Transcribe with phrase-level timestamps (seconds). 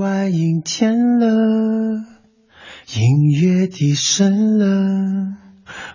[0.00, 1.26] 外阴天了，
[2.96, 5.34] 音乐低声了，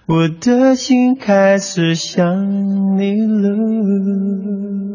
[0.05, 4.94] 我的心开始想你了。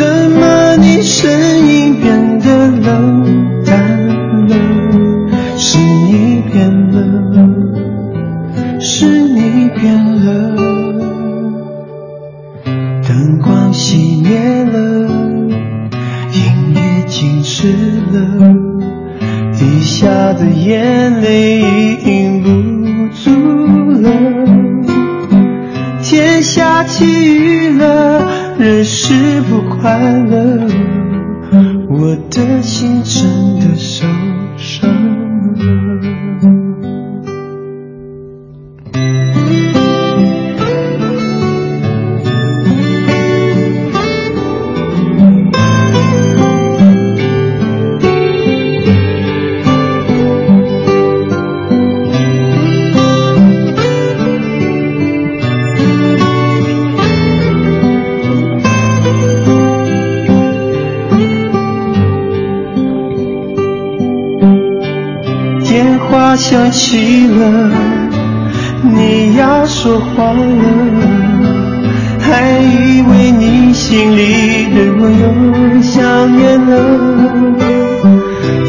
[0.00, 1.30] 怎么你声
[1.68, 4.08] 音变得冷淡
[4.48, 4.56] 了？
[5.58, 6.96] 是你变了，
[8.80, 10.56] 是你变了，
[13.06, 15.06] 灯光熄灭了。
[16.32, 17.68] 音乐静止
[18.10, 18.18] 了，
[19.52, 22.48] 滴下的眼泪已停不
[23.14, 23.28] 住
[24.00, 24.08] 了。
[26.02, 28.26] 天下起雨了，
[28.58, 30.68] 人是不快乐，
[31.88, 33.39] 我的心真
[70.00, 70.40] 要说话了，
[72.20, 75.22] 还以为你心里对我又
[75.82, 75.94] 想
[76.36, 76.72] 念了，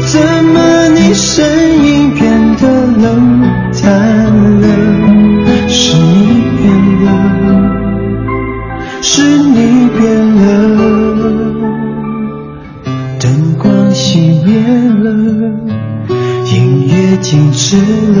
[0.06, 1.42] 怎么你声
[1.82, 2.20] 音变
[2.56, 2.62] 得
[3.00, 3.08] 冷
[3.82, 3.90] 淡
[4.60, 4.66] 了？
[5.68, 6.62] 是你变
[7.04, 7.08] 了，
[9.00, 10.02] 是你变
[10.36, 10.40] 了，
[13.18, 13.24] 灯
[13.58, 14.50] 光熄灭
[15.02, 15.06] 了。
[16.52, 18.20] 音乐静止了，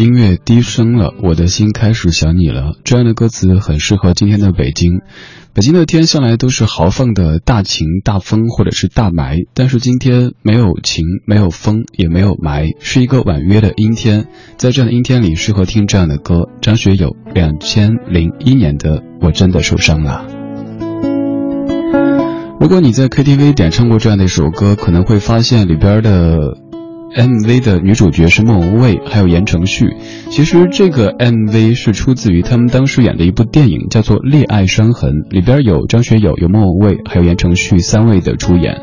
[0.00, 2.72] 音乐低声了，我的心开始想你了。
[2.84, 5.00] 这样的歌词很适合今天的北京。
[5.52, 14.28] 北京的天向来都是豪放的大晴大风或者是大霾，但是今天没有晴，没有风，也没有霾，是一个婉约的阴天。
[14.56, 16.48] 在这样的阴天里，适合听这样的歌。
[16.62, 20.24] 张学友，两千零一年的《我真的受伤了》。
[22.58, 26.56] 如果你在 KTV 点唱过这样的一首歌，可能会发现里边的。
[27.14, 29.96] MV 的女主角是莫文蔚，还有言承旭。
[30.30, 38.80] 其实这个 MV 是出自于他们当时演的一部电影，叫做《恋爱伤痕》，里边有张学友、有莫文蔚，还有言承旭三位的出演。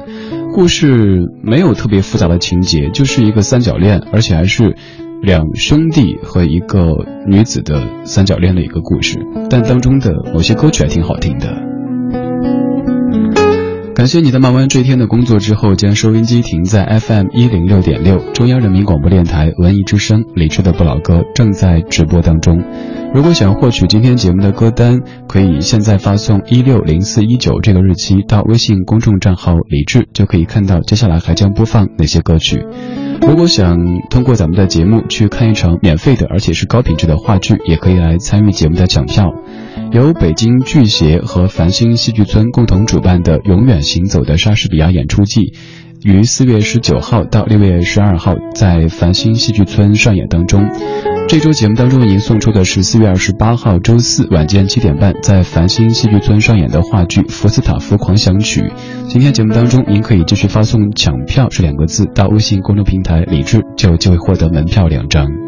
[0.54, 4.76] 故事没有特别复杂的情节，就是一个三角恋，而且还是
[5.22, 6.96] 两兄弟和一个
[7.28, 9.20] 女子的三角恋的一个故事。
[9.50, 11.77] 但当中的某些歌曲还挺好听的。
[13.98, 22.64] 感谢你在忙完这一天的工作之后，将收音机停在 FM 一零六点六，中央人民广播电台文艺之声，李志的不老歌正在直播当中。
[23.12, 32.64] 如果想获取今天节目的歌单，可以现在发送一六零四一九这个日期到微信公众账号李志，就可以看到接下来还将播放哪些歌曲。
[33.24, 33.80] 如果想
[34.12, 39.34] 通过咱们的节目去看一场免费的而且是高品质的话剧，也可以来参与节目的抢票。
[39.92, 45.42] 由北京剧协和繁星戏剧村共同主办的《永远行走的莎士比亚演出季》，
[46.04, 50.70] 于四月十九号到六月十二号在繁星戏剧村上演当中。
[51.28, 58.62] 这周节目当中为您送出的是四月二十八号周四晚间七点半在繁星戏剧村上演的话剧《福斯塔夫狂想曲》。
[59.08, 65.47] 今天节目当中，您可以继续发送“抢票”这两个字到微信公众平台“李智”，就有机会获得门票两张。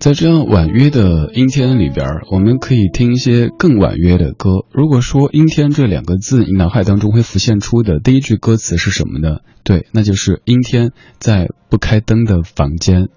[0.00, 4.64] 在这样婉约的阴天里边，我们可以听一些更婉约的歌。
[4.72, 9.40] 如果说“阴天”这两个字，你脑海当中会浮现出的第一句歌词是什么呢？
[9.62, 13.08] 对，那就是“阴天在不开灯的房间”。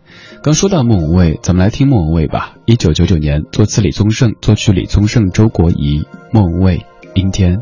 [0.44, 2.56] 刚说到莫文蔚，咱们来听莫文蔚吧。
[2.65, 6.03] 一九九九年，作词李宗盛，作曲李宗盛、周国仪。
[6.33, 6.79] 莫文蔚，
[7.15, 7.59] 《阴天》。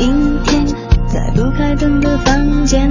[0.00, 0.66] 阴天，
[1.06, 2.90] 在不开灯的房间，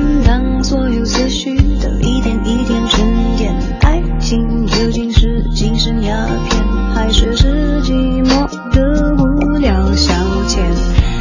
[5.86, 6.66] 是鸦片，
[6.96, 7.94] 还是是寂
[8.26, 10.12] 寞的无聊消
[10.48, 10.58] 遣。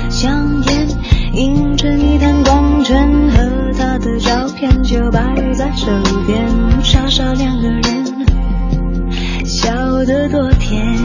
[0.08, 0.88] 香烟
[1.34, 5.20] 映着一滩光圈，和他的照片就摆
[5.52, 5.88] 在手
[6.26, 6.48] 边，
[6.82, 9.70] 傻傻两个人笑
[10.06, 10.96] 得多甜。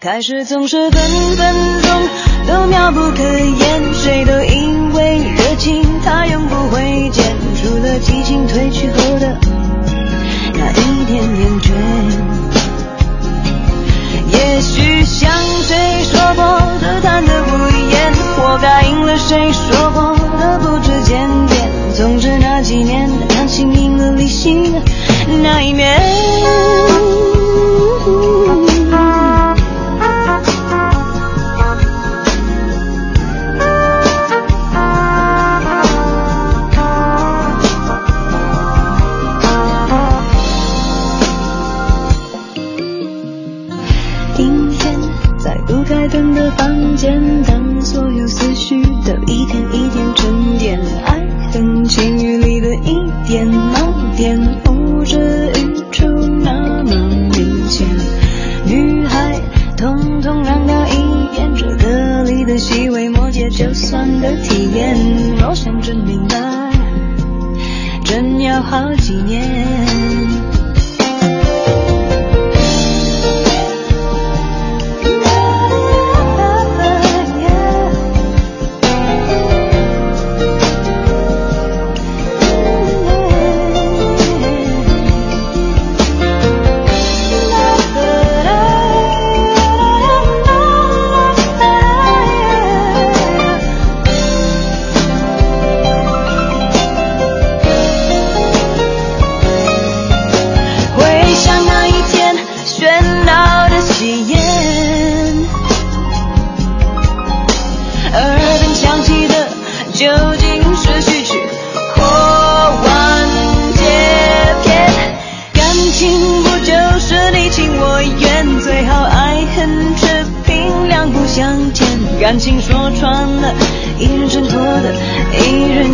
[0.00, 1.00] 开始总是分
[1.36, 1.90] 分钟
[2.48, 4.66] 都妙不可言，谁都以
[4.96, 9.45] 为热情，他永不会减，除了激情褪去后的。
[11.06, 11.70] 点厌倦。
[14.28, 15.30] 也许像
[15.62, 16.44] 谁说过
[16.80, 17.50] 的贪得无
[17.90, 21.70] 厌，活该应了谁说过的不知检点。
[21.94, 24.74] 总之那几年，感情赢了理性
[25.42, 26.95] 那一面。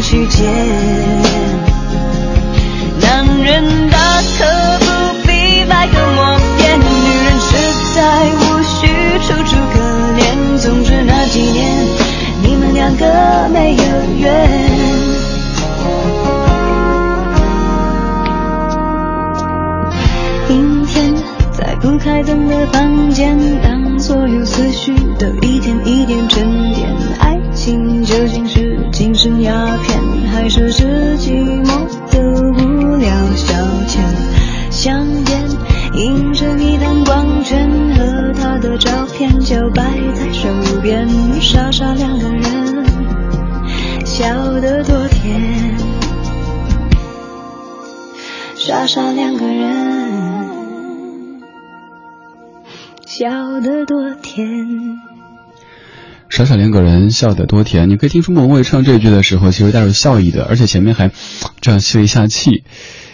[0.02, 0.52] 去见
[3.00, 4.44] 男人大可
[4.80, 6.84] 不必百口莫辩女
[7.24, 7.56] 人实
[7.94, 8.88] 在无须
[9.20, 9.78] 楚楚可
[10.18, 11.86] 怜总之那几年
[12.42, 13.84] 你们两个没有
[14.18, 14.50] 缘
[20.48, 21.14] 阴天
[21.52, 26.28] 在不开灯的房间当所有思绪都一点一点
[48.84, 51.40] 傻傻两个人
[57.12, 61.12] 笑得多甜，你可以听出莫文蔚唱这句的时候，其实带有笑意的，而且前面还
[61.62, 62.64] 这样吸了一下气。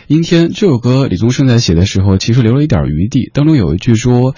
[0.07, 4.35] 阴天这首歌，李宗盛在写的时候，其实留了一点余地，当中有一句说。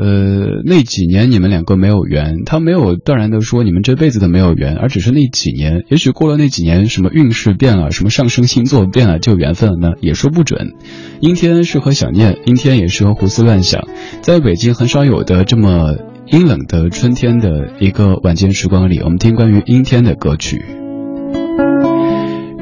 [0.00, 9.96] 呃，那几年你们两个没有缘，他没有断然的说你们这辈子都没有缘，而只是那几年，也许过了那几年，什么运势变了，什么上升星座变了，就缘分了呢？
[10.00, 10.74] 也说不准。
[11.18, 13.88] 阴天适合想念，阴天也适合胡思乱想。
[14.22, 15.96] 在北京很少有的这么
[16.28, 20.64] 阴冷的春天的一个晚间时光里，我们听关于阴天的歌曲。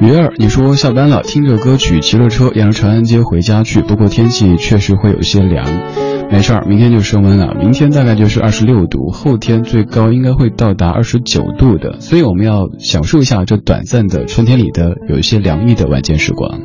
[0.01, 5.67] 鱼儿，你说下班了，听着歌曲骑着车沿着长安街回家去，不过天气确实会有些凉。
[6.29, 16.59] 没事儿，明天就升温了，明天大概就是二十六度，后天最高应该会到达二十九度的，所以我们要享受一下这短暂的春天里的有一些凉意的晚间时光。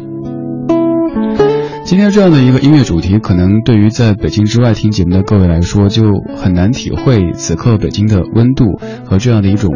[1.84, 6.02] 今天这样的一个音乐主题，可能对于在北京之外听节目的各位来说，就
[6.36, 8.64] 很难体会此刻北京的温度
[9.04, 9.70] 和这样的一种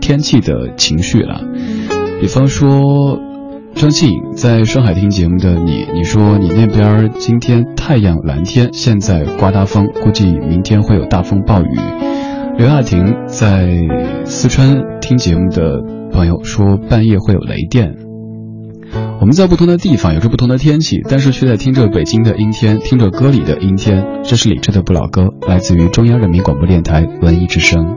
[0.00, 1.40] 天气的情绪了。
[2.20, 3.18] 比方说，
[3.74, 11.66] 张庆在上海听节目的你，你说你那边今天太阳蓝天，现在刮大风，估计明天会有大风暴雨。
[12.56, 13.68] 刘亚婷在
[14.24, 17.96] 四川听节目的朋友说，半夜会有雷电。
[19.20, 24.06] 我们在不同的地方有着不同的天气，但是却在听着北京的阴天，听着歌里的阴天。
[24.22, 27.96] 这是李志的不老歌，来自于中央人民广播电台文艺之声。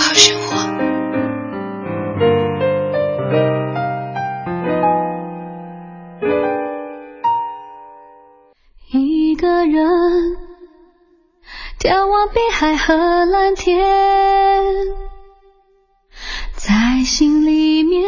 [12.61, 13.83] 海和蓝天，
[16.53, 18.03] 在心里面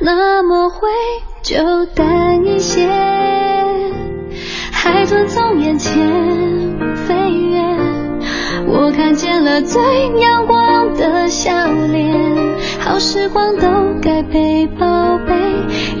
[0.00, 0.88] 那么灰
[1.44, 2.88] 就淡一些。
[4.72, 5.94] 海豚从眼前
[6.96, 7.60] 飞越，
[8.66, 9.80] 我看见了最
[10.18, 12.58] 阳光的笑脸。
[12.80, 13.68] 好时光都
[14.02, 15.32] 该被宝贝，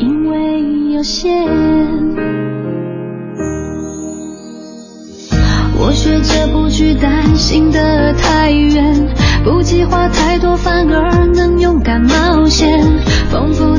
[0.00, 1.46] 因为有限。
[6.82, 9.06] 去担心的太远，
[9.44, 12.82] 不计划太多，反而能勇敢冒险，
[13.30, 13.71] 丰富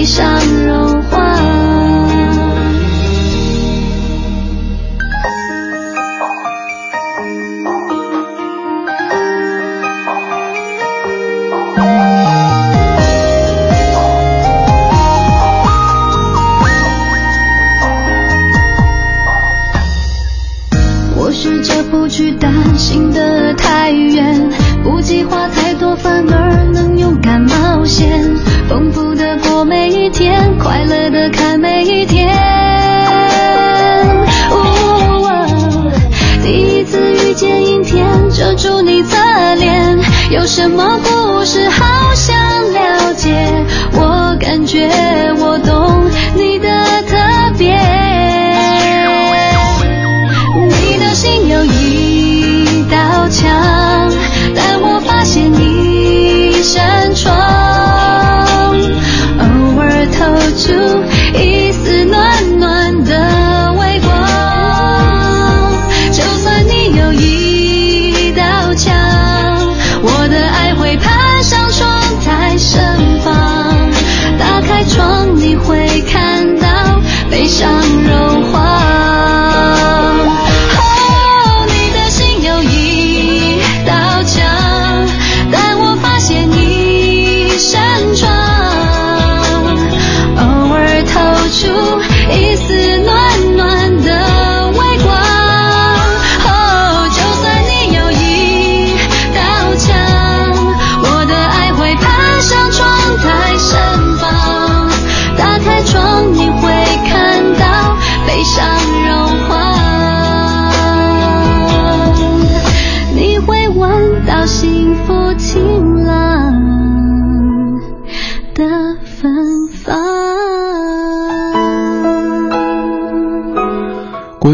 [0.00, 0.24] 你笑
[0.64, 0.89] 容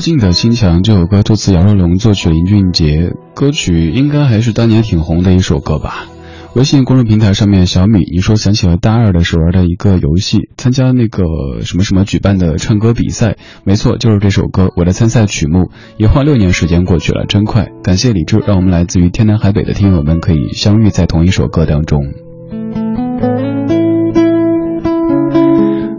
[0.07, 6.07] 静的心墙》这首歌作词姚若龙，作曲林俊杰，歌曲应该还是当年挺红的一首歌吧。
[6.55, 11.25] 微信公众平台上面，小米你说想起了大二的时候玩的一个游戏，参加那个
[11.63, 14.71] 什么什么举办的唱歌比赛，没错，就是这首歌。
[14.77, 17.67] 我的参赛曲目，一晃六年时间过去了，真快。
[17.83, 22.05] 感谢李志，让我们来自于天南海北的听友们可以相遇在同一首歌当中。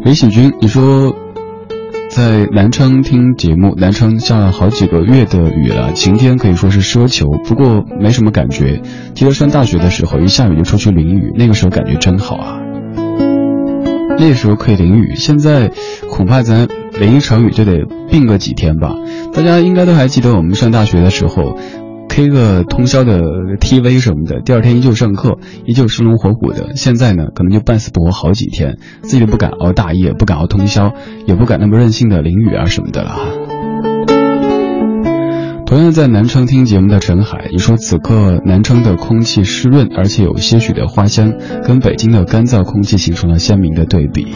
[0.06, 1.14] 李喜军，你说
[2.18, 8.82] 在南昌听节目，南昌下了好几个月的雨了，晴天可以说是奢求，不过没什么感觉。
[9.14, 12.58] 记得上大学的时候，一下雨就出去淋雨，那个时候感觉真好啊。
[14.18, 15.70] 那时候可以淋雨，现在
[16.10, 16.68] 恐怕咱
[17.00, 18.96] 淋一场雨就得病个几天吧。
[19.32, 21.60] 大家应该都还记得我们上大学的时候。
[22.18, 23.22] K 个通宵的
[23.60, 26.76] TV 什么的，第二天依旧上课，依旧生龙活虎的。
[26.76, 30.94] 现在呢，可能就半死不活好几天，自己都不敢熬大夜，不敢熬通宵，
[31.28, 33.20] 也不敢那么任性的淋雨啊什么的了哈。
[35.68, 41.36] 同样在南昌听节目的陈海，你说此刻南昌的空气湿润，而且有些许的花香，
[41.68, 44.34] 跟北京的干燥空气形成了鲜明的对比。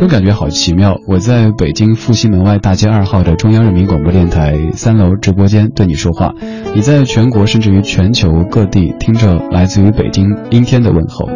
[0.00, 0.98] 都感觉好奇妙。
[1.06, 6.32] 我在北京复兴门外大街二号的中央人民广播电台三楼直播间对你说话，
[6.74, 11.28] 你在全国甚至于全球各地听着来自于北京阴天的问候。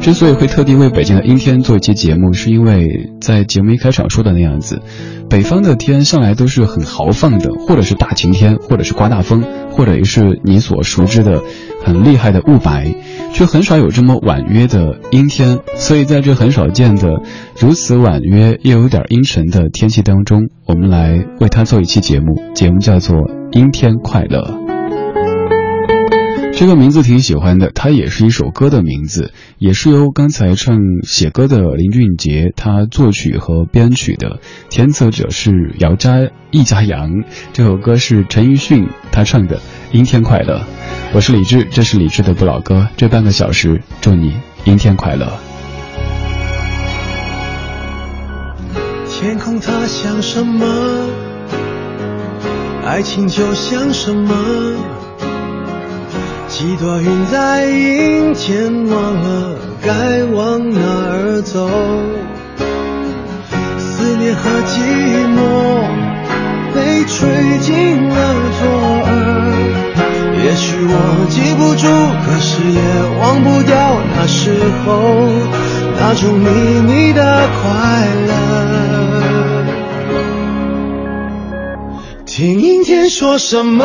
[0.00, 4.80] 之所以会特地为北京的阴天做一期节目，是因为在节目一开场说的那样子，
[5.28, 11.42] 北方的天向来都是很豪放的，或者是大晴天，或者是刮大风，或者是你所熟知的
[11.84, 12.94] 很厉害的雾霾，
[13.34, 15.58] 却很少有这么婉约的阴天。
[15.74, 17.20] 所以在这很少见的
[17.58, 23.16] 如此婉约又有点阴沉的天气当中，我们来为他做一期节目，节目叫做
[23.52, 24.40] 《阴天快乐》。
[26.54, 37.22] 这个名字挺喜欢的，它也是一首歌的名字，也是由刚才唱写歌的林俊杰他作曲和编曲的，填词者是姚家易家扬。
[37.52, 39.56] 这首歌是陈奕迅他唱的
[39.92, 40.58] 《阴天快乐》。
[41.14, 42.88] 我是李志，这是李志的不老歌。
[42.96, 44.34] 这半个小时，祝你
[44.64, 45.38] 阴天快乐。
[49.08, 50.66] 天空它像什么？
[52.84, 54.34] 爱情就像什么？
[56.48, 61.68] 几朵云在阴天，忘了该往哪儿走。
[63.78, 64.80] 思念和寂
[65.36, 65.38] 寞
[66.74, 68.66] 被吹进了左
[69.04, 69.12] 耳。
[70.42, 70.92] 也许我
[71.28, 71.86] 记不住，
[72.24, 72.80] 可是也
[73.20, 73.76] 忘不掉
[74.16, 74.50] 那时
[74.84, 74.88] 候
[76.00, 76.48] 那种秘
[76.90, 77.62] 密的快
[78.26, 78.32] 乐。
[82.24, 83.84] 听阴天说什么？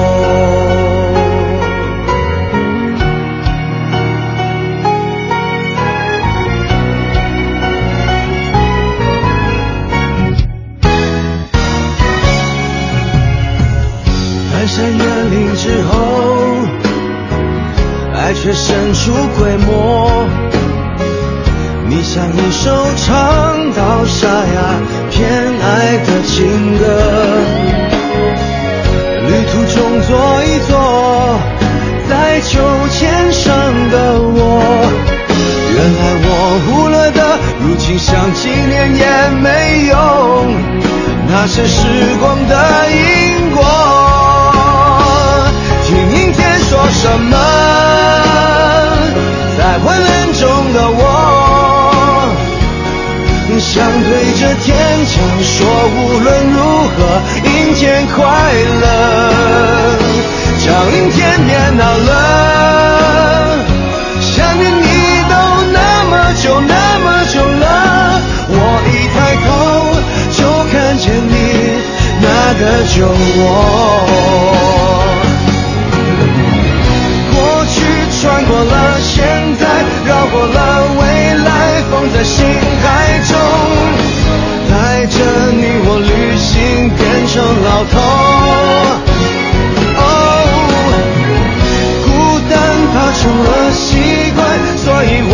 [41.43, 41.81] 那些时
[42.19, 42.55] 光的
[42.91, 43.63] 因果。
[45.87, 47.35] 听阴天说什么？
[49.57, 51.01] 在混乱中的我，
[53.59, 53.73] 想
[54.03, 54.69] 对着天
[55.07, 55.65] 讲说，
[55.97, 56.95] 无论如何，
[57.43, 58.21] 阴天快
[58.83, 58.85] 乐，
[60.63, 61.57] 叫阴天别
[72.61, 73.11] 的酒窝。
[77.33, 77.75] 过去
[78.21, 79.17] 穿过了现
[79.57, 79.65] 在，
[80.05, 80.59] 绕过了
[80.99, 81.01] 未
[81.43, 81.49] 来，
[81.89, 82.45] 放在心
[82.83, 82.85] 海
[83.27, 83.33] 中，
[84.69, 84.73] 带
[85.07, 85.17] 着
[85.53, 87.93] 你我旅行，变成老头。
[89.97, 89.99] 哦，
[92.05, 92.07] 孤
[92.47, 92.53] 单
[92.93, 93.81] 怕成了习
[94.35, 94.39] 惯，
[94.77, 95.33] 所以我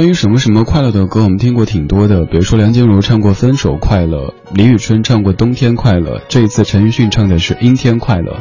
[0.00, 8.32] 关于什么什么快乐的歌，我们听过挺多的，比如说梁静茹唱过《分手快乐》，李宇春唱过《冬天快乐》，这一次陈奕迅唱的是《阴天快乐》。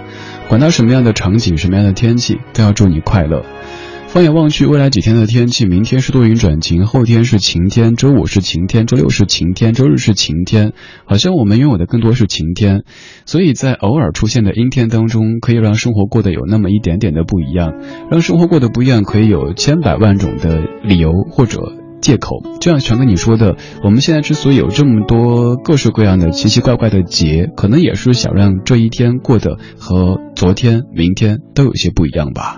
[0.48, 3.44] 管它什么样的场景，什么样的天气，都要祝你快乐。
[4.12, 10.74] 放眼望去，未来几天的天气，明天是多云转晴，后天是晴天，周五是晴天，周六是晴天，周日是晴天。
[11.06, 12.86] 好像我们拥有的更多是晴天，
[13.28, 17.72] 所以在偶尔出现的阴天当中，可以让生活过得有那么一点点的不一样，
[18.10, 21.62] 让生活过得不一样，可以有千百万种的理由或者
[22.02, 22.42] 借口。
[22.60, 32.58] 就像全跟你说的，我们现在之所以有这么多各式各样的奇奇怪怪的节，可能也是想让这一天过得和昨天、明天都有些不一样吧。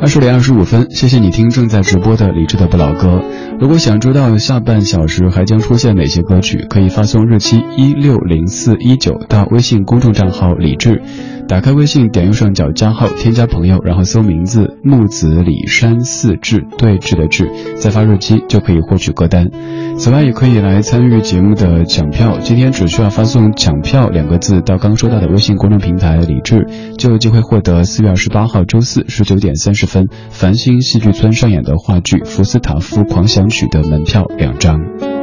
[0.00, 3.22] 二十点二十五分，谢谢你听正在直播的李智的不老歌。
[3.58, 11.02] 如果想知道下半小时还将出现哪些歌曲，可以发送日期一六零四一九到微信公众账号李智。
[11.46, 19.48] 打开微信，点右上角加号，添加朋友，然后搜名字木子李山四志对峙的志，再发日期就可以获取歌单。
[19.96, 22.38] 此外，也可以来参与节目的抢票。
[22.40, 26.66] 今天只需要发送“抢票”两个字到刚收到的微信公众平台李志，
[26.98, 35.13] 就有机会获得四月二十八号周四十九点三十分繁星戏剧村上演的话剧《福斯塔夫狂想曲》的门票两张。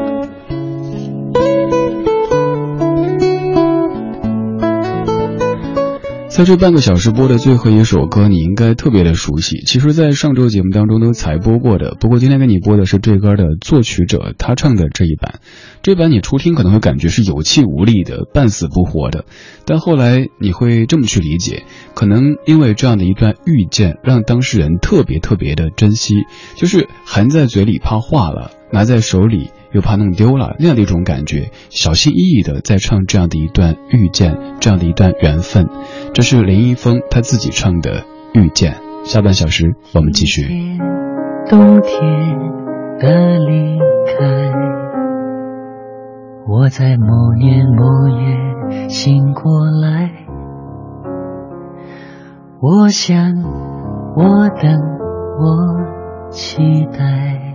[6.42, 9.62] 在这半个小时播的最后一首歌，你应该特别的熟悉。
[9.64, 15.40] 其实，在上周节目当中都才播过的，不过今天给你播的是这歌的作曲者他唱的这一版。
[15.84, 19.26] 这版你初听可能会感觉是有气无力的、半死不活的，
[19.68, 21.62] 但后来你会这么去理解，
[21.94, 26.16] 可能因为这样的一段遇见，让当事人特别特别的珍惜，
[26.56, 29.52] 就是含在嘴里怕化了，拿在手里。
[29.72, 35.68] 又怕弄丢了那样的一种感觉，小心翼翼的在唱这样的一段遇见，这样的一段缘分。
[36.14, 38.02] 这是林一峰他自己唱的
[38.34, 38.74] 《遇见》。
[39.04, 40.44] 下半小时我们继续。
[41.50, 42.00] 冬天
[43.00, 44.52] 的离开，
[46.48, 50.12] 我在某年某月醒过来，
[52.62, 53.34] 我想，
[54.16, 54.80] 我等，
[55.40, 57.51] 我期待。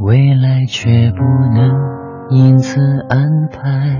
[0.00, 1.22] 未来却不
[1.54, 3.96] 能因此安排。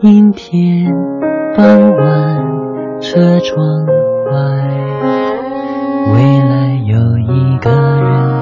[0.00, 0.92] 阴天
[1.56, 3.84] 傍晚，车窗
[4.30, 4.32] 外，
[6.12, 8.41] 未来有一个人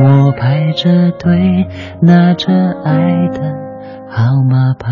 [0.00, 1.66] 我排着队，
[2.00, 2.52] 拿着
[2.84, 3.40] 爱的
[4.08, 4.88] 号码牌。